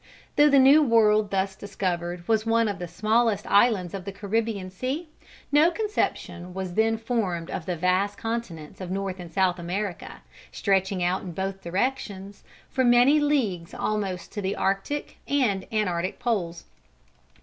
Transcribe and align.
Though 0.35 0.49
the 0.49 0.57
new 0.57 0.81
world 0.81 1.29
thus 1.29 1.55
discovered 1.55 2.27
was 2.27 2.43
one 2.43 2.67
of 2.67 2.79
the 2.79 2.87
smallest 2.87 3.45
islands 3.45 3.93
of 3.93 4.03
the 4.03 4.11
Caribbean 4.11 4.71
Sea, 4.71 5.09
no 5.51 5.69
conception 5.69 6.55
was 6.55 6.73
then 6.73 6.97
formed 6.97 7.51
of 7.51 7.67
the 7.67 7.75
vast 7.75 8.17
continents 8.17 8.81
of 8.81 8.89
North 8.89 9.19
and 9.19 9.31
South 9.31 9.59
America, 9.59 10.23
stretching 10.51 11.03
out 11.03 11.21
in 11.21 11.33
both 11.33 11.61
directions, 11.61 12.43
for 12.67 12.83
many 12.83 13.19
leagues 13.19 13.75
almost 13.75 14.31
to 14.31 14.41
the 14.41 14.55
Arctic 14.55 15.17
and 15.27 15.67
Antarctic 15.71 16.17
poles. 16.17 16.65